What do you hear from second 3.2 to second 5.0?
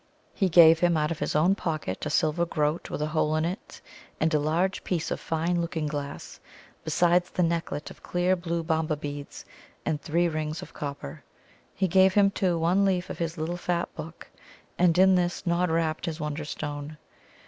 in it, and a large